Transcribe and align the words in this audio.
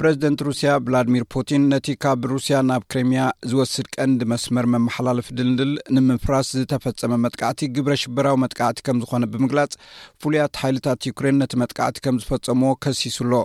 ፕረዚደንት 0.00 0.40
ሩስያ 0.48 0.70
ቭላድሚር 0.86 1.24
ፑቲን 1.34 1.62
ነቲ 1.72 1.88
ካብ 2.04 2.24
ሩስያ 2.32 2.56
ናብ 2.70 2.82
ክሪምያ 2.92 3.22
ዝወስድ 3.52 3.88
ቀንዲ 3.96 4.22
መስመር 4.32 4.66
መመሓላለፍ 4.74 5.28
ድልድል 5.40 5.72
ንምፍራስ 5.96 6.50
ዝተፈጸመ 6.60 7.20
መጥቃዕቲ 7.26 7.68
ግብረ 7.76 7.94
ሽበራዊ 8.02 8.36
መጥቃዕቲ 8.46 8.80
ከም 8.88 9.00
ዝኾነ 9.04 9.24
ብምግላጽ 9.34 9.72
ፍሉያት 10.24 10.60
ሓይልታት 10.64 11.08
ዩክሬን 11.12 11.38
ነቲ 11.44 11.54
መጥቃዕቲ 11.64 12.00
ከም 12.06 12.18
ዝፈጸምዎ 12.24 12.72
ከሲሱ 12.86 13.20
ሎ 13.30 13.42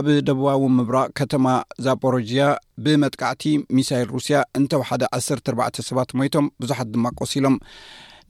ኣብ 0.00 0.08
ደቡባዊ 0.30 0.64
ምብራቅ 0.80 1.08
ከተማ 1.22 1.46
ዛፖሮጅያ 1.88 2.44
ብመጥቃዕቲ 2.86 3.44
ሚሳይል 3.78 4.10
ሩስያ 4.16 4.40
እንተባሓደ 4.60 5.04
14 5.24 5.88
ሰባት 5.90 6.12
ሞይቶም 6.20 6.48
ብዙሓት 6.64 6.90
ድማ 6.96 7.06
ቆሲሎም 7.22 7.58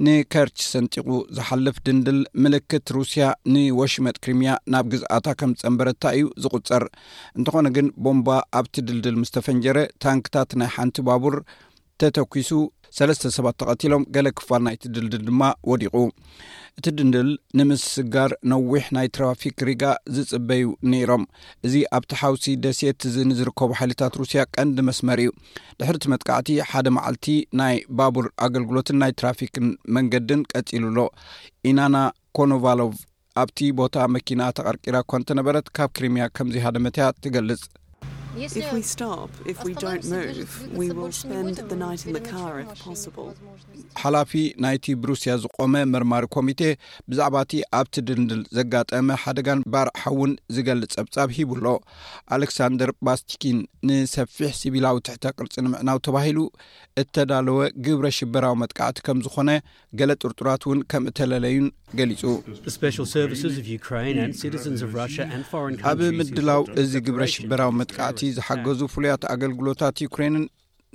ንከርች 0.07 0.59
ሰንጢቑ 0.73 1.07
ዝሓልፍ 1.37 1.77
ድንድል 1.87 2.19
ምልክት 2.45 2.89
ሩስያ 2.97 3.25
ንወሽመጥ 3.55 4.15
ክሪምያ 4.25 4.51
ናብ 4.73 4.87
ግዝኣታ 4.93 5.27
ከም 5.41 5.53
ፀንበረታ 5.63 6.03
እዩ 6.19 6.27
ዝቝፀር 6.43 6.85
እንትኾነ 7.39 7.67
ግን 7.77 7.89
ቦምባ 8.07 8.29
ኣብቲ 8.61 8.77
ድልድል 8.89 9.17
ምስ 9.23 9.33
ተፈንጀረ 9.37 9.79
ታንክታት 10.07 10.53
ናይ 10.63 10.71
ሓንቲ 10.77 10.97
ባቡር 11.09 11.37
ተተኪሱ 12.03 12.51
ሰለስተ 12.97 13.31
ሰባት 13.37 13.57
ተቐቲሎም 13.61 14.03
ገለ 14.15 14.29
ክፋል 14.39 14.63
ናይቲ 14.67 14.83
ድልድል 14.95 15.23
ድማ 15.29 15.43
ወዲቑ 15.71 15.95
እቲ 16.79 16.87
ድንድል 16.99 17.29
ንምስስጋር 17.59 18.31
ነዊሕ 18.53 18.85
ናይ 18.97 19.07
ትራፊክ 19.17 19.57
ሪጋ 19.69 19.83
ዝፅበዩ 20.17 20.67
ነይሮም 20.93 21.25
እዚ 21.69 21.75
ኣብቲ 21.99 22.11
ሓውሲ 22.21 22.47
ደሴ 22.65 22.81
ትዝኒዝርከቡ 23.05 23.71
ሓይልታት 23.81 24.17
ሩስያ 24.21 24.43
ቀንዲ 24.57 24.79
መስመር 24.89 25.21
እዩ 25.25 25.33
ድሕሪቲ 25.81 26.07
መትካዕቲ 26.15 26.51
ሓደ 26.71 26.87
መዓልቲ 26.99 27.27
ናይ 27.61 27.77
ባቡር 28.01 28.29
ኣገልግሎትን 28.47 28.99
ናይ 29.03 29.13
ትራፊክን 29.23 29.67
መንገድን 29.99 30.43
ቀፂሉኣሎ 30.53 31.01
ኢናና 31.71 31.97
ኮኖቫሎቭ 32.39 32.95
ኣብቲ 33.43 33.59
ቦታ 33.81 33.97
መኪና 34.15 34.41
ተቐርቂራ 34.59 34.97
ኮእንተ 35.11 35.29
ነበረት 35.41 35.67
ካብ 35.79 35.91
ክሪምያ 35.99 36.25
ከምዚ 36.37 36.57
ሃደ 36.67 36.77
መትያ 36.87 37.05
ትገልጽ 37.25 37.63
ሓላፊ 44.01 44.33
ናይቲ 44.65 44.85
ብሩስያ 45.03 45.33
ዝቆመ 45.45 45.75
መርማሪ 45.93 46.25
ኮሚቴ 46.37 46.61
ብዛዕባ 47.11 47.35
እቲ 47.45 47.53
ኣብቲ 47.79 47.97
ድልድል 48.09 48.43
ዘጋጠመ 48.59 49.17
ሓደጋን 49.23 49.61
ባርሓእውን 49.75 50.33
ዝገልፅ 50.57 50.93
ፀብጻብ 50.99 51.29
ሂቡኣሎ 51.37 51.67
ኣሌክሳንደር 52.37 52.93
ባስቲኪን 53.09 53.59
ንሰፊሕ 53.91 54.53
ስቢላዊ 54.61 54.97
ትሕተ 55.09 55.35
ቅርፂ 55.39 55.55
ንምዕናው 55.67 56.01
ተባሂሉ 56.09 56.39
እተዳለወ 57.03 57.59
ግብረ 57.89 58.07
ሽበራዊ 58.19 58.55
መጥቃዕቲ 58.63 59.01
ከም 59.09 59.19
ዝኾነ 59.27 59.51
ገለ 60.01 60.11
ጥርጡራት 60.23 60.63
እውን 60.69 60.81
ከም 60.93 61.05
እተለለዩን 61.13 61.69
ገሊፁኣብ 61.99 62.81
ምድላው 66.21 66.63
እዚ 66.85 66.93
ግብረ 67.09 67.23
ሽበራዊ 67.37 67.71
መጥቃዕት 67.83 68.17
ዝሓገዙ 68.37 68.81
ፍሉያት 68.95 69.23
ኣገልግሎታት 69.35 69.97
ዩኩሬንን 70.07 70.45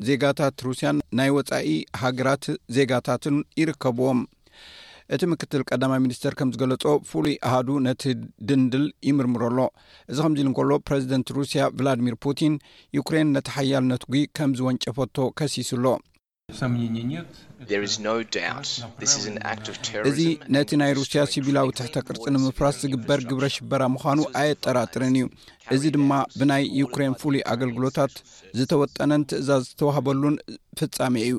ዜጋታት 0.08 0.56
ሩስያን 0.68 0.98
ናይ 1.18 1.30
ወፃኢ 1.38 1.72
ሃገራት 2.04 2.46
ዜጋታትን 2.78 3.36
ይርከብዎም 3.62 4.22
እቲ 5.16 5.22
ምክትል 5.32 5.62
ቀዳማ 5.70 5.94
ሚኒስተር 6.04 6.34
ከም 6.40 6.52
ዝገለፆ 6.54 6.84
ፍሉይ 7.10 7.34
ኣሃዱ 7.48 7.68
ነቲ 7.88 8.04
ድንድል 8.50 8.86
ይምርምሮሎ 9.10 9.58
እዚ 10.12 10.18
ከምዚ 10.26 10.40
ኢሉ 10.44 10.52
ከሎ 10.60 10.72
ፕረዚደንት 10.90 11.34
ሩስያ 11.38 11.64
ቭላድሚር 11.80 12.16
ፑቲን 12.26 12.54
ዩክሬን 13.00 13.34
ነቲ 13.36 13.50
ሓያል 13.58 13.86
ነትጉ 13.92 14.14
ከም 14.40 14.54
ዝወንጨፈቶ 14.60 15.16
ከሲስሎ 15.42 15.86
እዚ 16.52 16.58
ነቲ 20.54 20.70
ናይ 20.82 20.92
ሩስያ 20.98 21.22
ሲቪላዊ 21.34 21.68
ትሕተ 21.78 21.96
ቅርፂ 22.08 22.24
ንምፍራስ 22.36 22.76
ዝግበር 22.84 23.20
ግብረ 23.30 23.46
ሽበራ 23.56 23.82
ምዃኑ 23.94 24.20
ኣየጠራጥርን 24.42 25.16
እዩ 25.20 25.24
እዚ 25.76 25.84
ድማ 25.96 26.12
ብናይ 26.40 26.64
ዩክሬን 26.82 27.14
ፍሉይ 27.22 27.42
ኣገልግሎታት 27.54 28.14
ዝተወጠነን 28.58 29.24
ትእዛዝ 29.30 29.62
ዝተዋህበሉን 29.70 30.36
ፍፃሜ 30.80 31.16
እዩ 31.28 31.36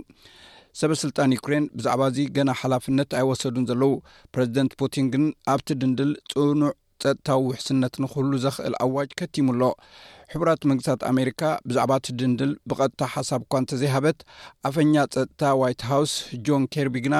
ሰበ 0.80 0.90
ስልጣን 1.02 1.34
ዩክሬን 1.38 1.64
ብዛዕባ 1.78 2.00
እዚ 2.12 2.18
ገና 2.38 2.48
ሓላፍነት 2.62 3.10
ኣይወሰዱን 3.20 3.64
ዘለው 3.72 3.92
ፕረዚደንት 4.36 4.72
ፑቲን 4.82 5.06
ግን 5.16 5.26
ኣብቲ 5.56 5.68
ድንድል 5.82 6.12
ፅኑዕ 6.34 6.72
ፀጥታዊ 7.02 7.40
ውሕስነት 7.50 7.94
ንክህሉ 8.02 8.30
ዘክእል 8.46 8.74
ኣዋጅ 8.84 9.08
ከቲሙ 9.20 9.46
ኣሎ 9.54 9.62
ሕብራት 10.34 10.62
መንግስታት 10.68 11.00
ኣሜሪካ 11.10 11.40
ብዛዕባ 11.70 11.92
እቲ 12.00 12.08
ድንድል 12.20 12.52
ብቐጥታ 12.70 13.02
ሓሳብ 13.14 13.40
እኳ 13.46 13.52
እንተዘይሃበት 13.62 14.18
ኣፈኛ 14.68 14.94
ፀጥታ 15.14 15.42
ዋይት 15.60 15.82
ሃውስ 15.90 16.12
ጆን 16.46 16.62
ኬርቢ 16.74 16.94
ግና 17.04 17.16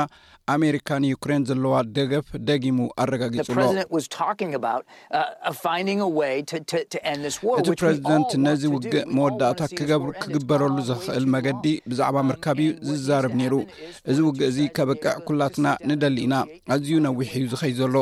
ኣሜሪካ 0.55 0.89
ንዩክሬን 1.05 1.45
ዘለዋ 1.49 1.75
ደገፍ 1.97 2.27
ደጊሙ 2.49 2.79
ኣረጋጊፁሎእቲ 3.03 3.85
uh, 3.93 4.81
uh, 7.55 7.77
ፕረዚደንት 7.83 8.33
ነዚ 8.47 8.63
ውግእ 8.75 8.97
መወዳእታ 9.19 9.61
ክግበረሉ 9.79 10.77
ዝኽእል 10.89 11.27
መገዲ 11.35 11.67
ብዛዕባ 11.93 12.17
ምርካብ 12.31 12.59
እዩ 12.65 12.73
ዝዛርብ 12.91 13.33
ነይሩ 13.41 13.55
እዚ 14.13 14.19
ውግእ 14.29 14.47
እዚ 14.53 14.59
ከበቅዕ 14.79 15.15
ኩላትና 15.29 15.67
ንደሊ 15.93 16.19
ኢና 16.27 16.35
ኣዝዩ 16.77 16.93
ነዊሕ 17.07 17.31
እዩ 17.41 17.47
ዝኸይ 17.55 17.73
ዘሎ 17.81 17.97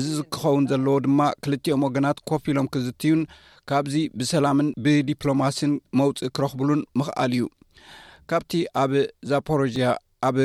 እዚ 0.00 0.06
ክኸውን 0.36 0.66
ዘለዎ 0.72 0.96
ድማ 1.06 1.20
ክልትኦም 1.46 1.84
ወገናት 1.88 2.20
ኮፍ 2.32 2.44
ኢሎም 2.52 2.68
ክዝትዩን 2.76 3.22
ካብዚ 3.70 3.94
ብሰላምን 4.18 4.68
ብዲፕሎማስን 4.84 5.72
መውፅእ 5.98 6.32
ክረክብሉን 6.36 6.80
ምክኣል 7.00 7.32
እዩ 7.36 7.44
ካብቲ 8.30 8.52
ኣብ 8.82 8.92
ዛፖሮዥያ 9.30 9.86
ኣብ 10.28 10.36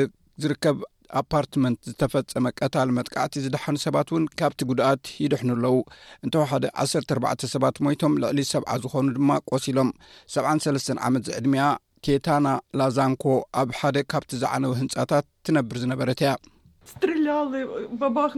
ዝርከብ 0.42 0.78
ኣፓርትመንት 1.20 1.78
ዝተፈፀመ 1.88 2.46
ቀታሊ 2.60 2.88
መጥቃዕቲ 2.96 3.34
ዝደሓኑ 3.44 3.76
ሰባት 3.84 4.08
እውን 4.12 4.24
ካብቲ 4.40 4.60
ጉድኣት 4.70 5.02
ይድሕኑኣለዉ 5.24 5.76
እንተባ 6.24 6.42
ሓደ 6.50 6.64
ዓሰርተ 6.82 7.10
ኣርባዕተ 7.16 7.42
ሰባት 7.54 7.76
ሞይቶም 7.86 8.14
ልዕሊ 8.24 8.40
ሰብዓ 8.54 8.70
ዝኾኑ 8.84 9.06
ድማ 9.18 9.30
ቆሲሎም 9.50 9.90
ሰብን 10.34 10.60
ሰለስተን 10.64 11.00
ዓመት 11.08 11.24
ዚዕድሚኣ 11.28 11.66
ኬታና 12.08 12.48
ላዛንኮ 12.80 13.24
ኣብ 13.62 13.68
ሓደ 13.78 13.96
ካብቲ 14.14 14.32
ዝዓነዊ 14.42 14.74
ህንፃታት 14.82 15.24
ትነብር 15.48 15.78
ዝነበረት 15.84 16.20
እያ 16.24 16.32
ስት 16.90 17.04
ባክ 18.16 18.32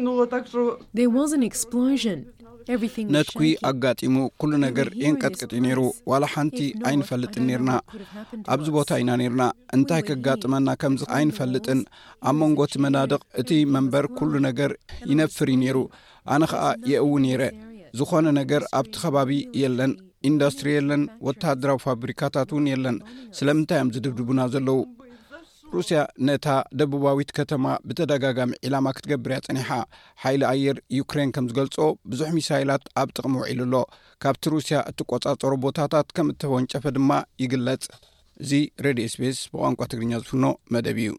ነትኩ 3.15 3.41
ኣጋጢሙ 3.69 4.17
ኩሉ 4.41 4.53
ነገር 4.65 4.89
የንቀጥቅጥ 5.03 5.51
ዩ 5.59 5.61
ነይሩ 5.67 5.81
ዋላ 6.11 6.25
ሓንቲ 6.33 6.59
ኣይንፈልጥን 6.89 7.47
ኔርና 7.51 7.71
ኣብዚ 8.55 8.67
ቦታ 8.77 8.89
ኢና 9.03 9.11
ኔርና 9.23 9.45
እንታይ 9.77 10.03
ከጋጥመና 10.09 10.69
ከምዚ 10.83 11.03
ኣይንፈልጥን 11.19 11.81
ኣብ 12.31 12.37
መንጎቲ 12.43 12.75
መናድቕ 12.87 13.21
እቲ 13.43 13.51
መንበር 13.77 14.07
ኩሉ 14.19 14.33
ነገር 14.49 14.73
ይነፍር 15.13 15.51
እዩ 15.55 15.59
ነይሩ 15.63 15.79
ኣነ 16.35 16.43
ከዓ 16.53 16.65
የእው 16.93 17.15
ነይረ 17.25 17.43
ዝኾነ 18.01 18.27
ነገር 18.41 18.63
ኣብቲ 18.81 18.95
ኸባቢ 19.05 19.33
የለን 19.63 19.93
ኢንዳስትሪ 20.31 20.69
የለን 20.77 21.03
ወተድራዊ 21.27 21.79
ፋብሪካታት 21.89 22.49
እውን 22.55 22.67
የለን 22.75 22.97
ስለምንታይ 23.39 23.79
እዮም 23.81 23.93
ዝድብድቡና 23.97 24.41
ዘለዉ 24.55 24.79
ሩስያ 25.77 25.99
ነታ 26.27 26.47
ደቡባዊት 26.81 27.31
ከተማ 27.39 27.65
ብተደጋጋሚ 27.89 28.53
ዒላማ 28.67 28.93
ክትገብርያ 28.97 29.37
ጸኒሓ 29.47 29.69
ሓይሊ 30.23 30.43
ኣየር 30.53 30.77
ዩክሬን 30.99 31.33
ከም 31.37 31.49
ዝገልጾ 31.51 31.77
ብዙሕ 32.13 32.31
ሚሳይላት 32.39 32.85
ኣብ 33.01 33.09
ጥቕሚ 33.17 33.35
ውዒሉ 33.43 33.61
ኣሎ 33.67 33.83
ካብቲ 34.25 34.45
ሩስያ 34.55 34.79
እትቈጻፀሩ 34.93 35.53
ቦታታት 35.67 36.09
ከም 36.19 36.31
እትፈውን 36.35 36.69
ጨፈ 36.73 36.85
ድማ 36.99 37.11
ይግለጽ 37.45 37.85
እዚ 38.45 38.53
ሬድዮ 38.87 39.07
ስፔስ 39.17 39.41
ብቋንቋ 39.53 39.81
ትግርኛ 39.93 40.13
ዝፍኖ 40.25 40.45
መደብ 40.77 41.01
እዩ 41.05 41.13